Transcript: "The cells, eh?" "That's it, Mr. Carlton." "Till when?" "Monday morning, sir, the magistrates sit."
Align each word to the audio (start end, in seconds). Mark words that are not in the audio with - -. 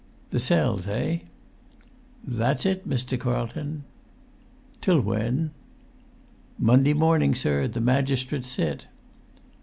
"The 0.31 0.39
cells, 0.39 0.87
eh?" 0.87 1.19
"That's 2.25 2.65
it, 2.65 2.89
Mr. 2.89 3.19
Carlton." 3.19 3.83
"Till 4.81 4.99
when?" 4.99 5.51
"Monday 6.57 6.95
morning, 6.95 7.35
sir, 7.35 7.67
the 7.67 7.81
magistrates 7.81 8.49
sit." 8.49 8.87